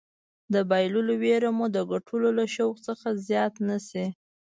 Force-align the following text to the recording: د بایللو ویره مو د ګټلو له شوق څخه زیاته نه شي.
د 0.53 0.55
بایللو 0.69 1.13
ویره 1.21 1.49
مو 1.57 1.65
د 1.75 1.77
ګټلو 1.91 2.29
له 2.39 2.45
شوق 2.55 2.75
څخه 2.87 3.07
زیاته 3.27 3.61
نه 3.69 3.77
شي. 3.87 4.05